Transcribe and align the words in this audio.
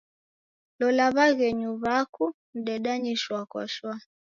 Lola 0.79 1.05
w'aghenyu 1.15 1.69
w'aku 1.83 2.25
mdedanye 2.57 3.13
shwaa 3.21 3.45
kwa 3.51 3.63
shwaa. 3.73 4.01